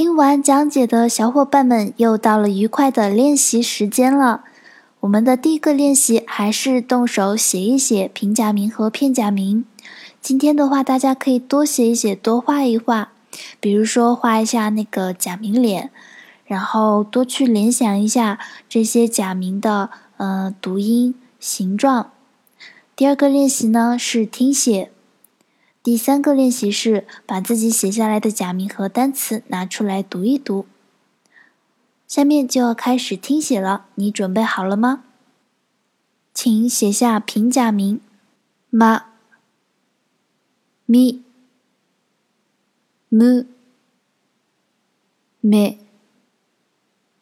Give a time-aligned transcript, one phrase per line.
[0.00, 4.44] 听完讲解的小伙伴们，又到了愉快的练习时间了。
[5.00, 9.62] 我们的第一个练习还是动手写一写平假名和片假名。
[10.22, 13.12] 今天的话，大家可以多写一写，多画一画。
[13.60, 15.90] 比如说，画一下那个假名脸，
[16.46, 18.38] 然后多去联想一下
[18.70, 22.12] 这些假名的呃读音、形状。
[22.96, 24.90] 第二个练习呢是听写。
[25.90, 30.66] 第三个练习是把自己写下来的假名和单词拿出来读一读。
[32.06, 35.02] 下面就要开始听写了，你准备好了吗？
[36.32, 38.00] 请写下平假名
[38.70, 39.02] ：ma、
[40.86, 41.22] mi、
[43.10, 43.46] mu、
[45.40, 45.78] me、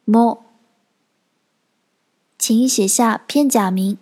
[0.05, 0.41] mo。
[2.37, 3.97] 请写下片假名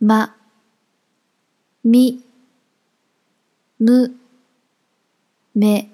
[0.00, 0.30] ：ma、
[1.84, 2.22] mi。
[3.79, 4.15] む、
[5.53, 5.89] め、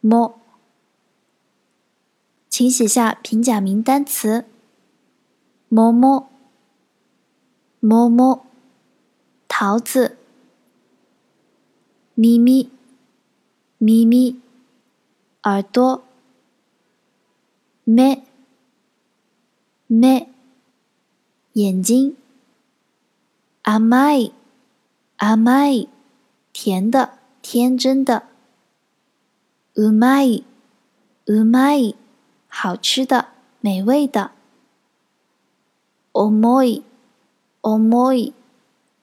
[0.00, 0.40] も。
[2.48, 4.44] 请写下平假名单词：
[5.68, 6.28] 么么、
[7.80, 8.44] 么么、
[9.48, 10.18] 桃子、
[12.14, 12.70] 咪咪、
[13.78, 14.40] 咪咪、
[15.42, 16.02] 耳朵、
[17.84, 18.22] 目、
[19.86, 20.28] 目、
[21.54, 22.16] 眼睛、
[23.62, 24.32] 甘い、
[25.16, 25.88] 甘い。
[26.54, 28.24] 甜的，天真的。
[29.74, 30.44] うまい、
[31.26, 31.94] うまい，
[32.48, 33.26] 好吃的，
[33.60, 34.30] 美味的。
[36.12, 36.82] 重い、
[37.62, 38.32] 重い，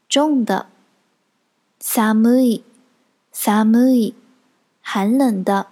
[0.10, 0.66] 重的。
[1.80, 2.64] 寒い、
[3.32, 4.14] 寒い，
[4.82, 5.68] 寒冷的。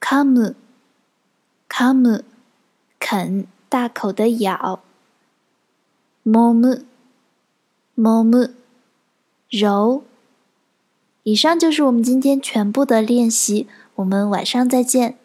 [0.00, 0.56] 噛む、
[1.68, 2.24] 噛む，
[2.98, 4.80] 啃，大口的咬。
[6.22, 6.86] もむ、
[7.96, 8.54] もむ。
[9.57, 10.03] 柔。
[11.23, 15.17] 以上就是我们今天全部的练习，我们晚上再见。